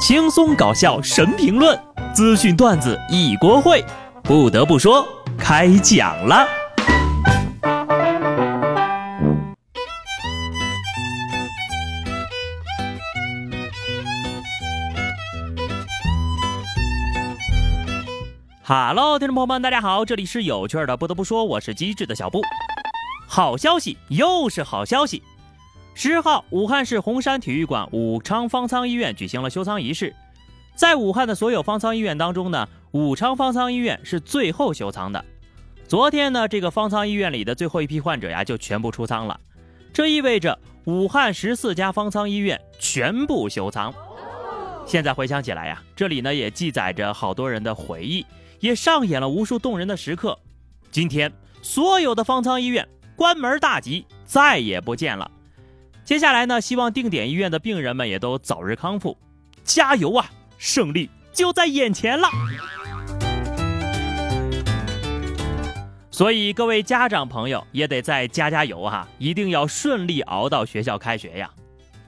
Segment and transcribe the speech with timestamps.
[0.00, 1.78] 轻松搞笑神评论，
[2.14, 3.84] 资讯段子一锅烩。
[4.22, 6.48] 不得不说，开讲了。
[18.62, 20.96] 哈喽，听众朋友们，大家好，这里是有趣的。
[20.96, 22.40] 不得不说，我是机智的小布。
[23.28, 25.22] 好消息，又是好消息。
[25.94, 30.14] 十号，武汉市洪山体育馆武昌方舱医院举行了休舱仪式。
[30.74, 35.22] 在武汉的所有方舱医院当中呢，武昌方舱医院是最后休舱的。
[35.86, 39.38] 昨天呢，这个方舱医院里的最后一批患者呀，就全部出舱了。
[39.92, 43.92] 这意味着武汉十四家方舱医院全部休舱。
[44.86, 48.24] 现在回想起来呀，这里呢也记载着好多人的回忆，
[48.60, 50.38] 也上演了无数动人的时刻。
[50.90, 55.30] 今天，所有的方舱医院关门大吉，再也不见了。
[56.10, 59.16] 接下来呢，希望定点医院的病人们也都早日康复，
[59.62, 60.28] 加油啊！
[60.58, 62.28] 胜利就在眼前了。
[66.10, 71.48] 所以各位家长朋友也得再加加油哈，一定要顺利熬到学校开学呀！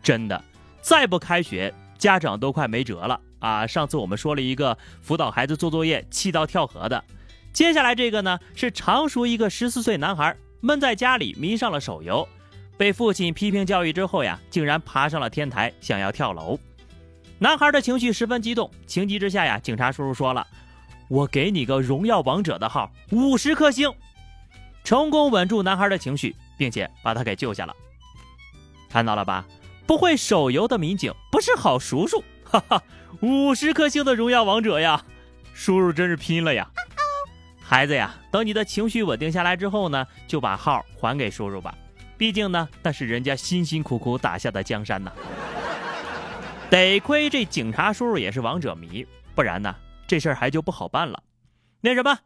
[0.00, 0.44] 真的，
[0.80, 3.66] 再不开学，家长都快没辙了啊！
[3.66, 7.02] 上次我们说了一个辅导孩子做作业气到跳河的，
[7.52, 12.28] 接下来这个呢是常熟一个十四岁男孩闷在家里迷上了手游。
[12.78, 16.58] 被父亲批评教育之后呀，竟然爬上了天台，想要跳楼。
[17.40, 20.46] 男孩的情绪十分激动，情急之下呀，警察叔叔说了
[21.10, 23.92] ：“我给你个荣耀王者的号，五十颗星。”
[24.84, 27.74] 成功稳住男孩的情绪，并且把他给救下了。
[28.88, 29.44] 看到了吧？
[29.84, 32.82] 不会手游的民警不是好叔叔，哈哈，
[33.20, 35.04] 五十颗星的荣耀王者呀！
[35.52, 36.70] 叔叔真是拼了呀！
[37.60, 41.74] 孩子呀，等你的情绪稳定下来之后呢，就把号还给叔叔吧。
[42.18, 45.12] 毕竟呢，那是人家辛辛苦苦打下的江山呐。
[46.68, 49.74] 得亏这警察叔叔也是王者迷，不然呢，
[50.06, 51.22] 这事儿还就不好办了。
[51.80, 52.18] 那什么，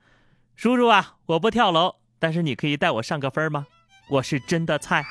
[0.56, 3.66] 叔叔啊，我不跳楼，但是你可以带我上个分吗？
[4.08, 5.04] 我是真的菜。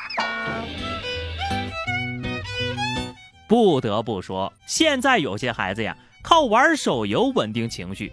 [3.47, 8.11] 不得不说，现在有些孩子呀，靠玩手游稳定情绪，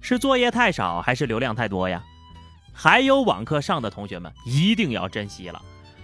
[0.00, 2.02] 是作业太少还是流量太多呀？
[2.72, 5.60] 还有网课上的同学们，一定要珍惜了。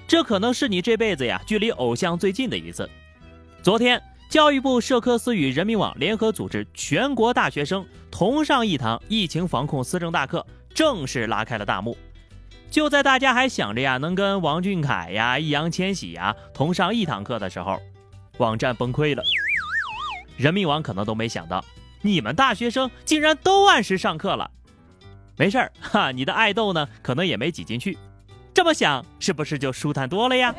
[0.09, 2.89] 这可能是你这辈子呀距离偶像最近的一次。
[3.63, 11.97] 昨天，教育部社科司与人民网联合组织全国大学生同上一堂疫情防控思政大课，正式拉开了大幕。
[12.71, 17.81] 就在大家还想着呀能跟王俊凯呀、易烊千玺呀同上一堂课的时候，
[18.39, 19.23] 网站崩溃了。
[20.37, 21.65] 人民网可能都没想到，
[22.03, 24.49] 你们大学生竟然都按时上课了。
[25.37, 27.99] 没事儿哈，你的爱豆呢可能也没挤进去。
[28.57, 30.55] 这么想是不是就舒坦多了呀？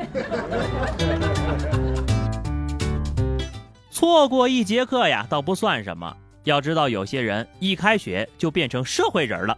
[3.89, 6.15] 错过一节课呀，倒不算什么。
[6.43, 9.57] 要知道，有些人一开学就变成社会人了。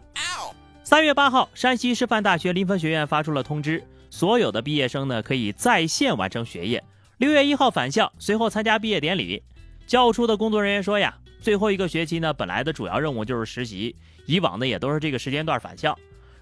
[0.86, 6.82] 三月八号，山西师范大学临汾学院发出了通知，所有的毕业生呢可以在线完成学业。
[7.18, 9.44] 六月一号返校，随后参加毕业典礼。
[9.86, 13.94] 教务处的工作人员说呀，最后一个学期呢，本来的主要任务就是实习，
[14.26, 16.00] 以往呢也都是这个时间段返校。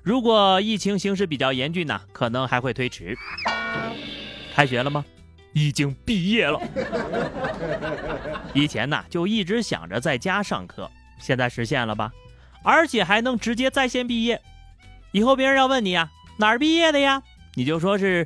[0.08, 3.14] 如果疫情形势比较严峻呢，可能还会推迟。
[4.56, 5.04] 开学了吗？
[5.52, 6.58] 已经毕业了。
[8.54, 12.10] 以前呢就一直想着在家上课，现在实现了吧？
[12.64, 14.42] 而且还能直接在线毕业。
[15.12, 17.22] 以后别人要问你啊，哪儿毕业的呀？
[17.56, 18.26] 你就说是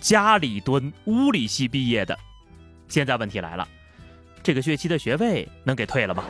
[0.00, 2.18] 家里蹲物理系毕业的。
[2.88, 3.68] 现在问题来了，
[4.42, 6.24] 这个学期的学费能给退了吗？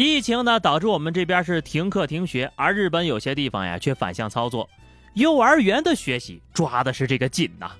[0.00, 4.70] 疫情呢，导致我们这边是停课停学，而日本有些地方呀却反向操作，
[5.14, 7.72] 幼儿园的学习抓的是这个紧呐。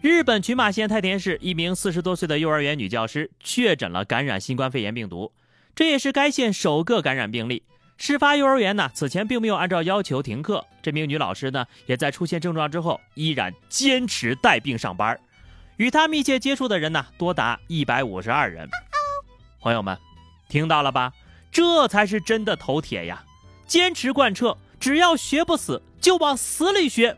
[0.00, 5.30] 日本群马县太田市一名四十多岁的幼儿园女教师确诊了感染新冠肺炎病毒，
[5.74, 7.62] 这也是该县首个感染病例。
[7.98, 15.20] 事发幼儿园呢，此前并没有按照要求停课，这名女老师呢，也在出现症状之后依然坚持带病上班。
[15.76, 18.66] 与她密切接触的人呢，多达一百五十二人。
[19.60, 19.98] 朋友们，
[20.48, 21.12] 听到了吧？
[21.50, 23.24] 这才是真的头铁呀！
[23.66, 27.16] 坚持贯彻，只要学不死，就往死里学。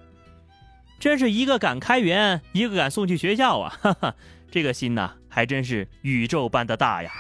[0.99, 3.79] 真是一个敢开源，一个敢送去学校啊！
[3.81, 4.15] 哈哈，
[4.51, 7.11] 这个心呐，还真是宇宙般的大呀！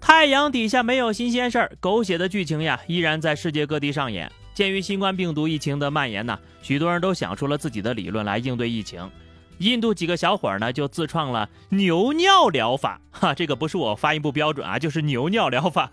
[0.00, 4.30] 太阳底下没有新鲜事儿，狗血的剧情呀，依然在世界各地上演。
[4.54, 9.08] 鉴于新冠病毒疫情的蔓延呢，许多人都想出了自己的理论来应对疫情。
[9.58, 15.90] 印度几个小伙儿呢，就自创了牛尿疗法，哈，这个不是我发音不标准啊，就是牛尿疗法。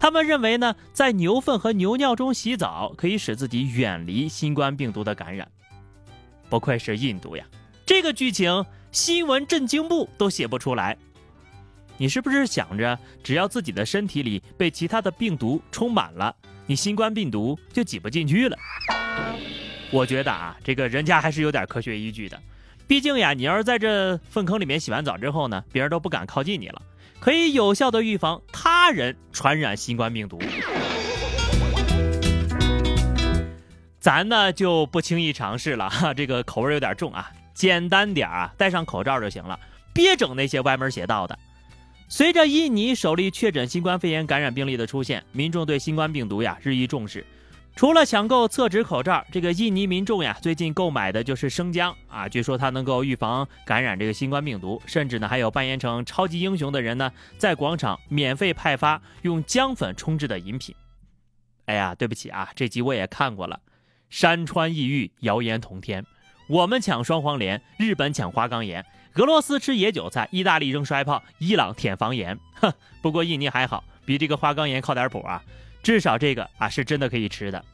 [0.00, 5.48] 他们认为呢，在牛粪和牛尿中洗澡可以使自己远离新冠病毒的感染。
[6.48, 7.44] 不愧是印度呀，
[7.86, 10.96] 这个剧情新闻震惊部都写不出来。
[11.96, 16.34] 你是不是想着只要自己的身体里被其他的病毒充满了，
[16.66, 18.56] 你新冠病毒就挤不进去了？
[19.92, 22.40] 我觉得啊，这个人家还是有点科学依据的。
[22.86, 26.82] 毕竟呀，你要是在这粪坑里面洗完澡之后呢，别人都不敢靠近你了，
[27.18, 30.38] 可以有效的预防他人传染新冠病毒。
[33.98, 39.58] 咱呢就不轻易尝试了哈， 这个口味有点重啊，简单点啊，戴上口罩就行了，
[39.94, 41.38] 别整那些歪门邪道的。
[42.06, 47.24] 随着印尼首例确诊新冠肺炎感染病例的出现，民众对新冠病毒呀日益重视。
[47.76, 60.72] 除了抢购厕纸口罩，这个印尼民众呀最近购买的就是生姜啊，据说它能够预防感染这个新冠病毒，甚至呢还有扮演成超级英雄的人呢在广场免费派发用姜粉冲制的饮品。
[61.66, 63.58] 哎呀，对不起啊，这集我也看过了，
[64.08, 66.06] 山川异域，谣言同天，
[66.48, 68.86] 我们抢双黄连，日本抢花岗岩。
[69.14, 72.38] 俄罗斯吃野韭菜，意大利扔摔炮，伊朗舔房檐。
[72.54, 72.72] 哼，
[73.02, 75.42] 不过印尼还好，比这个花岗岩靠点谱啊。
[75.84, 77.64] 至少这个啊是真的可以吃的。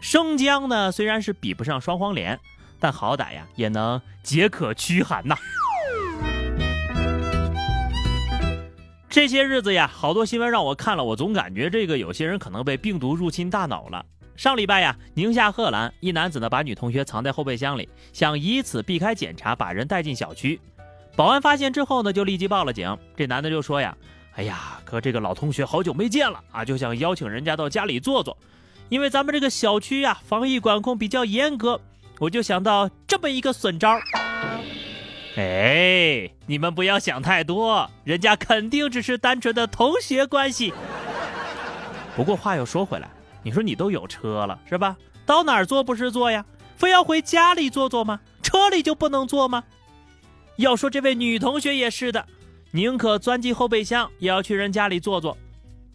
[0.00, 2.38] 生姜呢，虽然是比不上双黄连，
[2.78, 5.36] 但好歹呀也能解渴驱寒呐。
[9.08, 14.06] 这些日子呀，好多新闻让我看了，我总感觉这个有些人可能被病毒入侵大脑了。
[14.36, 20.58] 上礼拜呀，宁夏贺兰一男子呢把女同学藏在后备箱里，想以此避开检查，把人带进小区。
[21.16, 22.96] 保安发现之后呢，就立即报了警。
[23.16, 23.94] 这男的就说呀
[24.36, 28.36] ：“哎呀，可这个老同学好久没见了啊，就想邀请人家到家里坐坐。
[28.88, 31.80] 因为咱们这个小区呀，防疫管控比较严格，
[32.18, 33.98] 我就想到这么一个损招。
[35.36, 40.72] 哎，你们不要想太多，人家肯定只是单纯的同学关系。
[42.16, 43.08] 不过话又说回来。”
[43.42, 44.94] 你说你都有车了是吧？
[45.24, 46.44] 到哪儿坐不是坐呀？
[46.76, 48.20] 非要回家里坐坐吗？
[48.42, 49.64] 车里就不能坐吗？
[50.56, 52.26] 要说这位女同学也是的，
[52.72, 55.36] 宁可钻进后备箱也要去人家里坐坐。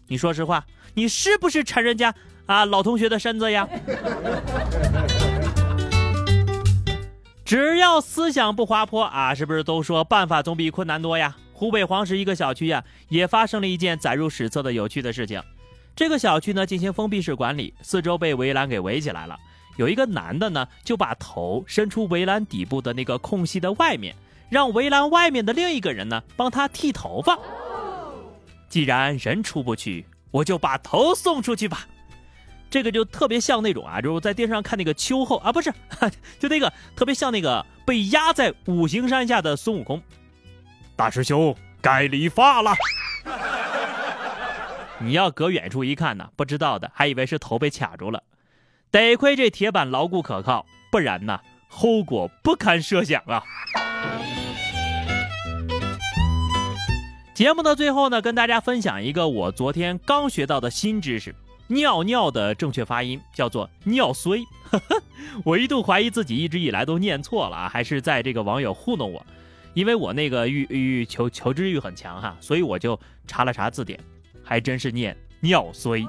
[0.08, 2.14] 你说实话，你是不是馋人家
[2.44, 3.66] 啊老同学的身子呀？
[7.46, 11.34] 只要思想不滑坡啊，是不是都说办法总比困难多呀？
[11.54, 15.42] 湖北黄石一个小区呀，也发生了一件载入史册的有趣的事情。
[15.94, 19.34] 这个小区呢进行封闭式管理，四周被围栏给围起来了。
[19.78, 24.14] 有一个男的呢就把头伸出围栏底部的那个空隙的外面，
[24.48, 27.38] 让围栏外面的另一个人呢帮他剃头发。
[28.68, 31.86] 既然人出不去，我就把头送出去吧。
[32.68, 35.72] 这个就特别像那种啊，就是在电视上看那个秋后啊，不是，
[36.38, 40.02] 就那个特别像那个被压在五行山下的孙悟空。
[40.96, 42.74] 大师兄该理发了。
[44.98, 48.22] 你要隔远处一看呢，不知道的还以为是头被卡住了。
[48.90, 53.42] 得亏这铁板牢固可靠，不然呢，后果不堪设想啊！
[57.36, 61.34] 节目的最后呢，跟大家分享一个我昨天刚学到的新知识：
[61.66, 64.42] 尿尿的正确发音叫做尿衰。
[65.44, 69.22] 我一度怀疑自己一直以来都念错了啊，还是在这个网友糊弄我？
[69.74, 74.00] 因为我那个欲欲求求知欲很强哈，所以我就查了查字典。
[74.42, 76.06] 还真是念尿衰。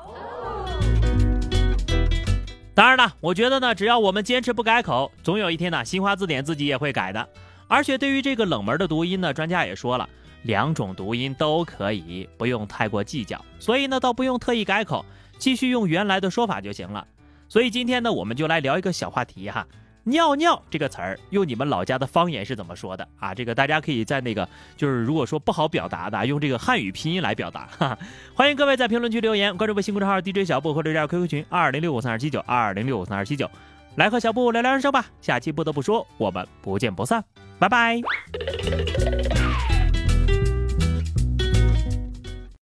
[2.74, 7.28] 当然了，我觉得呢，只要我们坚持不改口，总有一天呢，新华字典自己也会改的。
[7.68, 10.08] 而且对于这个冷门的读音呢，专家也说了，
[10.48, 13.40] 两种读音都可以，不用太过计较。
[13.60, 15.06] 所以呢，倒不用特意改口，
[15.38, 17.06] 继续用原来的说法就行了。
[17.50, 19.68] 所以今天呢，我们就来聊一个小话题哈。
[20.04, 23.36] 尿尿这个词儿，用你们老家的方言是怎么说的啊？
[23.36, 27.68] 这个大家可以在那个，就是如果说不好表达的，用这个汉语拼音来表达。
[27.78, 28.00] 哈，
[28.34, 33.52] 欢迎各位在评论区留言，关注微信公众号 DJ 小布或者加 QQ 群二零六五三二七九二零六五三二七九，
[33.96, 35.06] 来和小布聊聊人生吧。
[35.20, 37.22] 下期不得不说，我们不见不散，
[37.60, 38.02] 拜拜。